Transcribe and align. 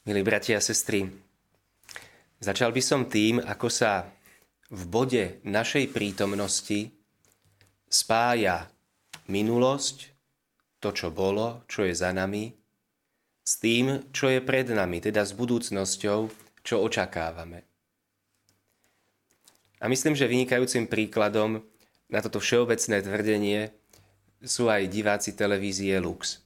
Milí 0.00 0.24
bratia 0.24 0.56
a 0.56 0.64
sestry, 0.64 1.04
začal 2.40 2.72
by 2.72 2.80
som 2.80 3.04
tým, 3.04 3.36
ako 3.36 3.68
sa 3.68 4.08
v 4.72 4.82
bode 4.88 5.44
našej 5.44 5.92
prítomnosti 5.92 6.88
spája 7.84 8.64
minulosť, 9.28 10.08
to, 10.80 10.96
čo 10.96 11.12
bolo, 11.12 11.68
čo 11.68 11.84
je 11.84 11.92
za 11.92 12.16
nami, 12.16 12.48
s 13.44 13.60
tým, 13.60 14.08
čo 14.08 14.32
je 14.32 14.40
pred 14.40 14.72
nami, 14.72 15.04
teda 15.04 15.20
s 15.20 15.36
budúcnosťou, 15.36 16.32
čo 16.64 16.74
očakávame. 16.80 17.60
A 19.80 19.84
myslím, 19.84 20.16
že 20.16 20.24
vynikajúcim 20.24 20.88
príkladom 20.88 21.60
na 22.08 22.24
toto 22.24 22.40
všeobecné 22.40 23.04
tvrdenie 23.04 23.60
sú 24.40 24.72
aj 24.72 24.80
diváci 24.88 25.36
televízie 25.36 26.00
Lux 26.00 26.40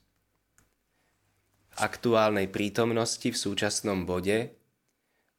aktuálnej 1.75 2.47
prítomnosti 2.47 3.27
v 3.27 3.37
súčasnom 3.37 4.07
bode. 4.07 4.55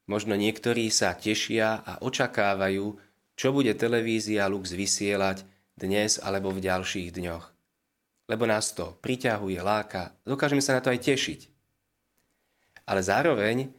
Možno 0.07 0.37
niektorí 0.37 0.87
sa 0.93 1.17
tešia 1.17 1.83
a 1.83 1.99
očakávajú, 1.99 2.85
čo 3.37 3.47
bude 3.53 3.73
televízia 3.75 4.47
Lux 4.47 4.71
vysielať 4.71 5.43
dnes 5.77 6.17
alebo 6.21 6.53
v 6.53 6.63
ďalších 6.63 7.13
dňoch. 7.13 7.45
Lebo 8.27 8.43
nás 8.45 8.71
to 8.75 8.97
priťahuje, 9.01 9.59
láka, 9.61 10.15
dokážeme 10.23 10.61
sa 10.61 10.77
na 10.77 10.81
to 10.83 10.91
aj 10.91 10.99
tešiť. 10.99 11.39
Ale 12.87 13.01
zároveň, 13.03 13.71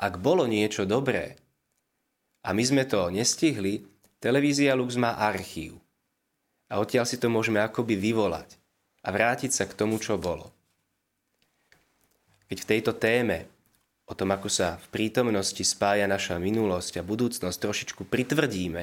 ak 0.00 0.18
bolo 0.18 0.44
niečo 0.48 0.84
dobré 0.88 1.38
a 2.42 2.50
my 2.50 2.62
sme 2.62 2.84
to 2.86 3.10
nestihli, 3.10 3.86
televízia 4.18 4.74
Lux 4.74 4.98
má 4.98 5.18
archív. 5.18 5.78
A 6.66 6.82
odtiaľ 6.82 7.06
si 7.06 7.18
to 7.18 7.30
môžeme 7.30 7.62
akoby 7.62 7.94
vyvolať 7.94 8.58
a 9.06 9.14
vrátiť 9.14 9.50
sa 9.54 9.64
k 9.70 9.76
tomu, 9.78 10.02
čo 10.02 10.18
bolo. 10.18 10.55
Keď 12.46 12.58
v 12.62 12.68
tejto 12.70 12.92
téme 12.94 13.50
o 14.06 14.14
tom, 14.14 14.30
ako 14.30 14.46
sa 14.46 14.78
v 14.78 14.86
prítomnosti 14.94 15.62
spája 15.66 16.06
naša 16.06 16.38
minulosť 16.38 17.02
a 17.02 17.06
budúcnosť 17.06 17.58
trošičku 17.58 18.02
pritvrdíme 18.06 18.82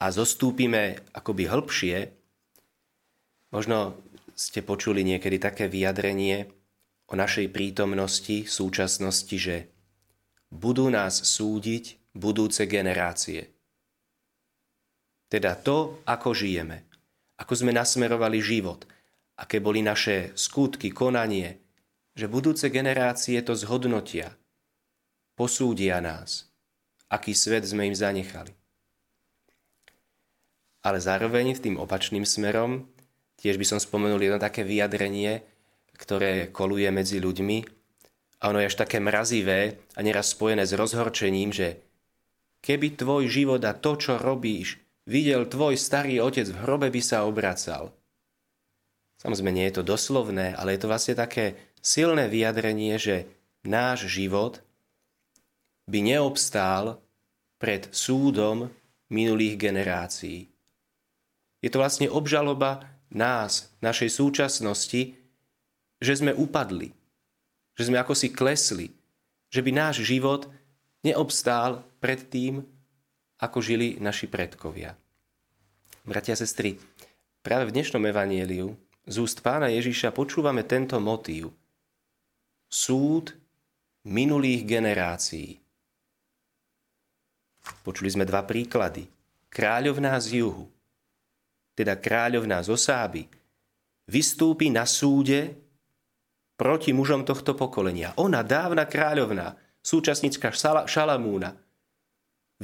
a 0.00 0.06
zostúpime 0.08 0.98
akoby 1.12 1.44
hĺbšie, 1.46 1.96
možno 3.52 4.00
ste 4.32 4.64
počuli 4.64 5.04
niekedy 5.04 5.36
také 5.36 5.68
vyjadrenie 5.68 6.48
o 7.12 7.14
našej 7.14 7.52
prítomnosti, 7.52 8.48
súčasnosti, 8.48 9.36
že 9.36 9.68
budú 10.48 10.88
nás 10.88 11.20
súdiť 11.20 12.16
budúce 12.16 12.64
generácie. 12.64 13.52
Teda 15.28 15.56
to, 15.56 16.00
ako 16.08 16.32
žijeme, 16.32 16.84
ako 17.40 17.52
sme 17.56 17.72
nasmerovali 17.72 18.40
život, 18.40 18.84
aké 19.36 19.60
boli 19.64 19.80
naše 19.80 20.32
skutky, 20.36 20.92
konanie, 20.92 21.61
že 22.12 22.28
budúce 22.28 22.68
generácie 22.68 23.40
to 23.40 23.56
zhodnotia, 23.56 24.36
posúdia 25.36 26.00
nás, 26.04 26.48
aký 27.08 27.32
svet 27.32 27.64
sme 27.64 27.88
im 27.88 27.96
zanechali. 27.96 28.52
Ale 30.82 30.98
zároveň 30.98 31.56
tým 31.56 31.78
opačným 31.78 32.26
smerom, 32.26 32.90
tiež 33.38 33.56
by 33.56 33.66
som 33.66 33.78
spomenul 33.78 34.18
jedno 34.18 34.42
také 34.42 34.66
vyjadrenie, 34.66 35.40
ktoré 35.96 36.50
koluje 36.50 36.90
medzi 36.90 37.22
ľuďmi, 37.22 37.82
a 38.42 38.50
ono 38.50 38.58
je 38.58 38.68
až 38.74 38.76
také 38.82 38.98
mrazivé 38.98 39.78
a 39.94 40.02
neraz 40.02 40.34
spojené 40.34 40.66
s 40.66 40.74
rozhorčením, 40.74 41.54
že 41.54 41.78
keby 42.58 42.98
tvoj 42.98 43.30
život 43.30 43.62
a 43.62 43.70
to, 43.70 43.94
čo 43.94 44.18
robíš, 44.18 44.82
videl 45.06 45.46
tvoj 45.46 45.78
starý 45.78 46.18
otec 46.18 46.50
v 46.50 46.60
hrobe, 46.66 46.90
by 46.90 46.98
sa 46.98 47.22
obracal. 47.22 47.94
Samozrejme, 49.22 49.54
nie 49.54 49.70
je 49.70 49.78
to 49.78 49.86
doslovné, 49.86 50.58
ale 50.58 50.74
je 50.74 50.82
to 50.82 50.90
vlastne 50.90 51.14
také 51.14 51.54
silné 51.82 52.30
vyjadrenie, 52.30 52.94
že 52.96 53.26
náš 53.66 54.06
život 54.06 54.62
by 55.90 55.98
neobstál 56.14 57.02
pred 57.58 57.90
súdom 57.90 58.70
minulých 59.10 59.58
generácií. 59.58 60.46
Je 61.58 61.68
to 61.70 61.82
vlastne 61.82 62.06
obžaloba 62.06 62.86
nás, 63.12 63.70
našej 63.82 64.08
súčasnosti, 64.08 65.14
že 66.02 66.12
sme 66.16 66.32
upadli, 66.32 66.94
že 67.76 67.90
sme 67.90 67.98
ako 67.98 68.14
si 68.16 68.32
klesli, 68.32 68.88
že 69.52 69.60
by 69.60 69.70
náš 69.74 70.02
život 70.06 70.48
neobstál 71.04 71.84
pred 72.00 72.24
tým, 72.30 72.64
ako 73.42 73.58
žili 73.58 73.98
naši 73.98 74.30
predkovia. 74.30 74.94
Bratia 76.02 76.34
a 76.34 76.40
sestry, 76.40 76.78
práve 77.42 77.70
v 77.70 77.74
dnešnom 77.78 78.02
evanieliu 78.06 78.74
z 79.06 79.16
úst 79.22 79.38
pána 79.42 79.70
Ježiša 79.70 80.14
počúvame 80.14 80.62
tento 80.66 80.98
motív– 81.02 81.50
súd 82.72 83.36
minulých 84.08 84.64
generácií. 84.64 85.60
Počuli 87.84 88.08
sme 88.08 88.24
dva 88.24 88.48
príklady. 88.48 89.04
Kráľovná 89.52 90.16
z 90.16 90.40
juhu, 90.40 90.64
teda 91.76 92.00
kráľovná 92.00 92.64
z 92.64 92.72
Osáby, 92.72 93.28
vystúpi 94.08 94.72
na 94.72 94.88
súde 94.88 95.52
proti 96.56 96.96
mužom 96.96 97.28
tohto 97.28 97.52
pokolenia. 97.52 98.16
Ona, 98.16 98.40
dávna 98.40 98.88
kráľovná, 98.88 99.52
súčasnická 99.84 100.56
Šalamúna, 100.88 101.52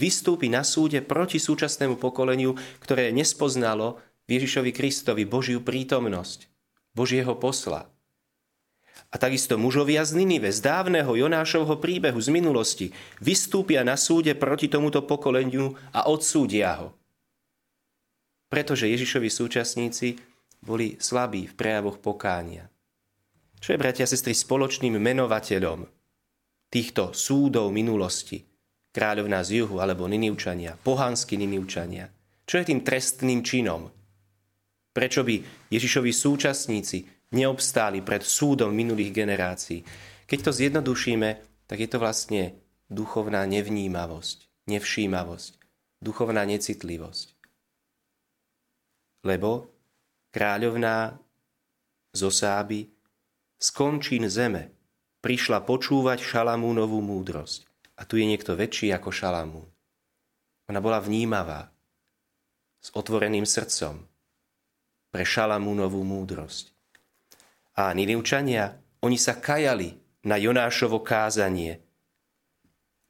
vystúpi 0.01 0.49
na 0.49 0.65
súde 0.65 1.05
proti 1.05 1.37
súčasnému 1.37 2.01
pokoleniu, 2.01 2.57
ktoré 2.81 3.13
nespoznalo 3.13 4.01
Ježišovi 4.25 4.73
Kristovi 4.73 5.29
Božiu 5.29 5.61
prítomnosť, 5.61 6.49
Božieho 6.97 7.37
posla. 7.37 7.85
A 9.09 9.17
takisto 9.17 9.57
mužovia 9.57 10.05
z 10.05 10.21
Ninive, 10.21 10.53
z 10.53 10.61
dávneho 10.61 11.09
Jonášovho 11.17 11.81
príbehu 11.81 12.21
z 12.21 12.29
minulosti, 12.29 12.87
vystúpia 13.25 13.81
na 13.81 13.97
súde 13.97 14.37
proti 14.37 14.69
tomuto 14.69 15.01
pokoleniu 15.09 15.73
a 15.97 16.13
odsúdia 16.13 16.77
ho. 16.77 16.93
Pretože 18.53 18.85
Ježišovi 18.85 19.29
súčasníci 19.33 20.21
boli 20.61 21.01
slabí 21.01 21.49
v 21.49 21.57
prejavoch 21.57 21.97
pokánia. 22.05 22.69
Čo 23.59 23.75
je, 23.75 23.81
bratia 23.81 24.05
a 24.05 24.11
sestry, 24.11 24.37
spoločným 24.37 25.01
menovateľom 25.01 25.89
týchto 26.69 27.17
súdov 27.17 27.73
minulosti? 27.73 28.45
Kráľovná 28.93 29.41
z 29.41 29.65
juhu 29.65 29.81
alebo 29.81 30.05
Ninivčania, 30.05 30.77
pohanskí 30.81 31.41
Ninivčania. 31.41 32.13
Čo 32.45 32.61
je 32.61 32.69
tým 32.73 32.81
trestným 32.85 33.41
činom? 33.45 33.89
Prečo 34.93 35.21
by 35.25 35.69
Ježišovi 35.69 36.11
súčasníci 36.13 37.18
neobstáli 37.35 38.01
pred 38.01 38.25
súdom 38.25 38.73
minulých 38.73 39.13
generácií. 39.13 39.85
Keď 40.29 40.39
to 40.45 40.51
zjednodušíme, 40.53 41.29
tak 41.69 41.79
je 41.81 41.89
to 41.89 42.01
vlastne 42.01 42.57
duchovná 42.89 43.45
nevnímavosť, 43.45 44.69
nevšímavosť, 44.69 45.53
duchovná 46.01 46.45
necitlivosť. 46.49 47.37
Lebo 49.25 49.69
kráľovná 50.33 51.19
z 52.15 52.21
Osáby 52.25 52.89
z 53.59 53.69
končín 53.75 54.25
zeme 54.31 54.73
prišla 55.21 55.67
počúvať 55.67 56.23
Šalamúnovú 56.23 57.03
múdrosť. 57.03 57.67
A 57.99 58.07
tu 58.07 58.15
je 58.15 58.25
niekto 58.31 58.55
väčší 58.55 58.95
ako 58.95 59.11
Šalamún. 59.11 59.67
Ona 60.71 60.79
bola 60.79 61.03
vnímavá, 61.03 61.67
s 62.79 62.95
otvoreným 62.95 63.43
srdcom 63.43 64.07
pre 65.11 65.25
Šalamúnovú 65.27 66.07
múdrosť. 66.07 66.78
A 67.79 67.95
Ninivčania, 67.95 68.75
oni 69.07 69.15
sa 69.15 69.39
kajali 69.39 69.95
na 70.27 70.35
Jonášovo 70.35 70.99
kázanie. 70.99 71.79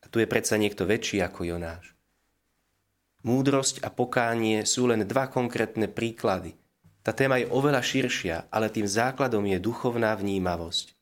A 0.04 0.12
tu 0.12 0.20
je 0.20 0.28
predsa 0.28 0.60
niekto 0.60 0.84
väčší 0.84 1.24
ako 1.24 1.48
Jonáš. 1.48 1.96
Múdrosť 3.24 3.80
a 3.80 3.88
pokánie 3.88 4.68
sú 4.68 4.92
len 4.92 5.08
dva 5.08 5.32
konkrétne 5.32 5.88
príklady. 5.88 6.52
Tá 7.00 7.16
téma 7.16 7.40
je 7.40 7.48
oveľa 7.48 7.80
širšia, 7.80 8.52
ale 8.52 8.68
tým 8.68 8.84
základom 8.84 9.48
je 9.48 9.56
duchovná 9.56 10.12
vnímavosť, 10.12 10.92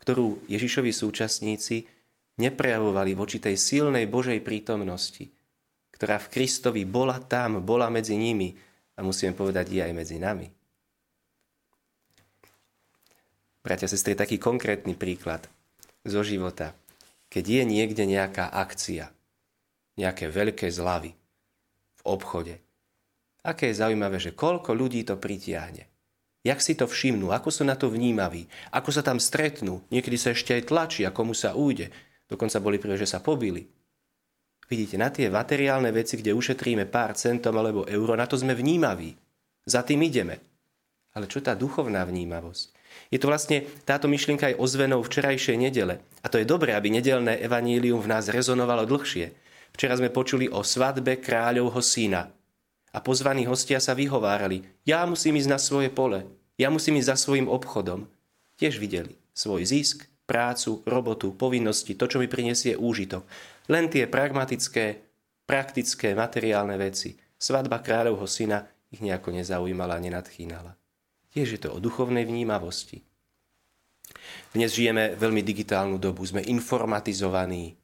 ktorú 0.00 0.48
Ježišovi 0.48 0.88
súčasníci 0.88 1.84
neprejavovali 2.40 3.12
voči 3.12 3.36
tej 3.36 3.60
silnej 3.60 4.08
Božej 4.08 4.40
prítomnosti, 4.40 5.28
ktorá 5.92 6.16
v 6.16 6.30
Kristovi 6.32 6.88
bola 6.88 7.20
tam, 7.20 7.60
bola 7.60 7.92
medzi 7.92 8.16
nimi 8.16 8.56
a 8.96 9.04
musíme 9.04 9.36
povedať, 9.36 9.76
je 9.76 9.80
aj 9.84 9.92
medzi 9.92 10.16
nami. 10.16 10.57
Bratia, 13.58 13.90
sestry, 13.90 14.14
taký 14.14 14.38
konkrétny 14.38 14.94
príklad 14.94 15.42
zo 16.06 16.22
života. 16.22 16.78
Keď 17.28 17.44
je 17.44 17.62
niekde 17.66 18.06
nejaká 18.06 18.48
akcia, 18.48 19.10
nejaké 19.98 20.30
veľké 20.30 20.70
zlavy 20.70 21.12
v 21.98 22.02
obchode, 22.06 22.56
aké 23.42 23.74
je 23.74 23.80
zaujímavé, 23.82 24.22
že 24.22 24.32
koľko 24.32 24.72
ľudí 24.72 25.02
to 25.04 25.18
pritiahne. 25.18 25.84
Jak 26.46 26.62
si 26.62 26.78
to 26.78 26.86
všimnú, 26.86 27.34
ako 27.34 27.50
sú 27.50 27.66
na 27.66 27.74
to 27.74 27.90
vnímaví, 27.90 28.46
ako 28.70 28.94
sa 28.94 29.02
tam 29.02 29.18
stretnú, 29.18 29.82
niekedy 29.90 30.14
sa 30.14 30.32
ešte 30.32 30.54
aj 30.54 30.70
tlačia, 30.70 31.10
komu 31.10 31.34
sa 31.34 31.58
újde. 31.58 31.90
Dokonca 32.30 32.62
boli 32.62 32.78
prvé, 32.78 32.94
že 32.94 33.10
sa 33.10 33.18
pobili. 33.18 33.66
Vidíte, 34.70 35.00
na 35.00 35.10
tie 35.10 35.32
materiálne 35.32 35.90
veci, 35.90 36.14
kde 36.20 36.36
ušetríme 36.36 36.86
pár 36.86 37.18
centom 37.18 37.56
alebo 37.58 37.88
euro, 37.90 38.14
na 38.14 38.28
to 38.28 38.38
sme 38.38 38.54
vnímaví. 38.54 39.18
Za 39.66 39.82
tým 39.82 40.04
ideme. 40.06 40.38
Ale 41.16 41.26
čo 41.26 41.42
tá 41.42 41.58
duchovná 41.58 42.06
vnímavosť? 42.06 42.77
Je 43.08 43.18
to 43.20 43.30
vlastne 43.30 43.64
táto 43.88 44.10
myšlienka 44.10 44.52
aj 44.52 44.60
ozvenou 44.60 45.00
včerajšej 45.04 45.56
nedele. 45.56 46.02
A 46.22 46.26
to 46.26 46.36
je 46.38 46.46
dobré, 46.48 46.74
aby 46.74 46.92
nedelné 46.92 47.38
evanílium 47.40 48.02
v 48.02 48.10
nás 48.10 48.28
rezonovalo 48.28 48.84
dlhšie. 48.84 49.32
Včera 49.72 49.94
sme 49.94 50.12
počuli 50.12 50.50
o 50.50 50.66
svadbe 50.66 51.20
kráľovho 51.22 51.78
syna. 51.78 52.32
A 52.92 52.98
pozvaní 53.04 53.44
hostia 53.44 53.78
sa 53.78 53.92
vyhovárali. 53.92 54.64
Ja 54.88 55.04
musím 55.04 55.36
ísť 55.38 55.50
na 55.50 55.60
svoje 55.60 55.92
pole. 55.92 56.24
Ja 56.58 56.72
musím 56.72 56.98
ísť 56.98 57.14
za 57.14 57.16
svojim 57.16 57.46
obchodom. 57.46 58.08
Tiež 58.58 58.80
videli 58.82 59.14
svoj 59.38 59.62
zisk, 59.62 60.10
prácu, 60.26 60.82
robotu, 60.82 61.30
povinnosti, 61.30 61.94
to, 61.94 62.10
čo 62.10 62.18
mi 62.18 62.26
prinesie 62.26 62.74
úžitok. 62.74 63.22
Len 63.70 63.86
tie 63.86 64.10
pragmatické, 64.10 64.98
praktické, 65.46 66.18
materiálne 66.18 66.74
veci. 66.74 67.14
Svadba 67.38 67.78
kráľovho 67.78 68.26
syna 68.26 68.66
ich 68.90 68.98
nejako 68.98 69.30
nezaujímala 69.30 69.94
a 69.94 70.02
nenadchýnala. 70.02 70.74
Tiež 71.28 71.48
je 71.56 71.60
to 71.60 71.76
o 71.76 71.82
duchovnej 71.82 72.24
vnímavosti. 72.24 73.04
Dnes 74.56 74.72
žijeme 74.72 75.12
veľmi 75.12 75.44
digitálnu 75.44 76.00
dobu, 76.00 76.24
sme 76.24 76.40
informatizovaní, 76.40 77.76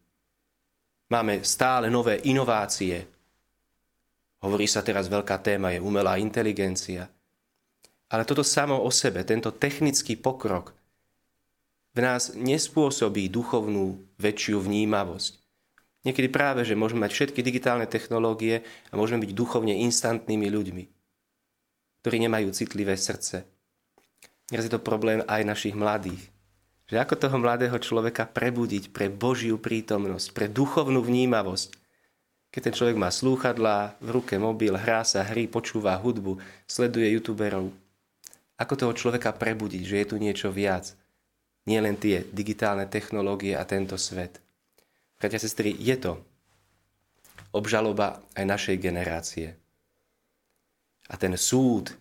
máme 1.12 1.44
stále 1.44 1.93
nové 1.93 2.25
inovácie. 2.25 3.05
Hovorí 4.41 4.64
sa 4.64 4.81
teraz 4.81 5.12
veľká 5.12 5.44
téma, 5.44 5.76
je 5.76 5.85
umelá 5.85 6.17
inteligencia. 6.17 7.08
Ale 8.08 8.25
toto 8.25 8.41
samo 8.41 8.81
o 8.81 8.88
sebe, 8.88 9.25
tento 9.29 9.52
technický 9.52 10.17
pokrok 10.17 10.73
v 11.94 12.02
nás 12.02 12.35
nespôsobí 12.35 13.31
duchovnú 13.31 14.02
väčšiu 14.19 14.58
vnímavosť. 14.64 15.38
Niekedy 16.05 16.29
práve, 16.29 16.67
že 16.67 16.76
môžeme 16.76 17.06
mať 17.06 17.12
všetky 17.17 17.40
digitálne 17.40 17.87
technológie 17.88 18.67
a 18.90 18.99
môžeme 18.99 19.25
byť 19.25 19.32
duchovne 19.32 19.79
instantnými 19.85 20.49
ľuďmi 20.50 21.03
ktorí 22.04 22.20
nemajú 22.20 22.52
citlivé 22.52 23.00
srdce. 23.00 23.48
Teraz 24.44 24.68
je 24.68 24.72
to 24.76 24.84
problém 24.84 25.24
aj 25.24 25.40
našich 25.40 25.72
mladých. 25.72 26.20
Že 26.84 27.00
ako 27.00 27.14
toho 27.16 27.36
mladého 27.40 27.80
človeka 27.80 28.28
prebudiť 28.28 28.92
pre 28.92 29.08
Božiu 29.08 29.56
prítomnosť, 29.56 30.36
pre 30.36 30.52
duchovnú 30.52 31.00
vnímavosť. 31.00 31.72
Keď 32.52 32.60
ten 32.60 32.76
človek 32.76 33.00
má 33.00 33.08
slúchadlá, 33.08 33.96
v 34.04 34.20
ruke 34.20 34.36
mobil, 34.36 34.76
hrá 34.76 35.00
sa 35.00 35.24
hry, 35.24 35.48
počúva 35.48 35.96
hudbu, 35.96 36.36
sleduje 36.68 37.08
youtuberov. 37.16 37.72
Ako 38.60 38.76
toho 38.76 38.92
človeka 38.92 39.32
prebudiť, 39.32 39.82
že 39.88 39.96
je 40.04 40.06
tu 40.12 40.20
niečo 40.20 40.52
viac. 40.52 40.92
Nie 41.64 41.80
len 41.80 41.96
tie 41.96 42.20
digitálne 42.20 42.84
technológie 42.84 43.56
a 43.56 43.64
tento 43.64 43.96
svet. 43.96 44.44
Bratia, 45.16 45.40
sestry, 45.40 45.72
je 45.72 45.96
to 45.96 46.20
obžaloba 47.56 48.20
aj 48.36 48.44
našej 48.44 48.76
generácie. 48.76 49.63
A 51.10 51.14
ten 51.20 51.36
súd 51.36 51.92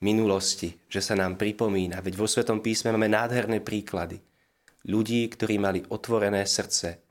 minulosti, 0.00 0.72
že 0.88 1.04
sa 1.04 1.14
nám 1.14 1.36
pripomína, 1.36 2.00
veď 2.00 2.14
vo 2.16 2.26
Svetom 2.26 2.64
písme 2.64 2.90
máme 2.90 3.06
nádherné 3.06 3.60
príklady. 3.60 4.18
Ľudí, 4.88 5.28
ktorí 5.28 5.60
mali 5.60 5.84
otvorené 5.92 6.48
srdce, 6.48 7.04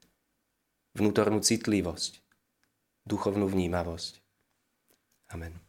vnútornú 0.98 1.40
citlivosť, 1.40 2.18
duchovnú 3.06 3.46
vnímavosť. 3.46 4.14
Amen. 5.30 5.69